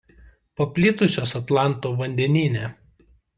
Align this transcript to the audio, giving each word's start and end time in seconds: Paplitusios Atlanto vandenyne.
Paplitusios 0.61 1.35
Atlanto 1.41 1.93
vandenyne. 2.01 2.65